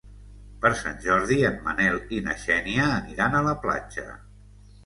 Per 0.63 0.71
Sant 0.79 0.95
Jordi 1.03 1.37
en 1.51 1.59
Manel 1.67 1.99
i 2.17 2.21
na 2.29 2.35
Xènia 2.45 2.89
aniran 2.97 3.37
a 3.37 3.43
la 3.49 3.55
platja. 3.67 4.09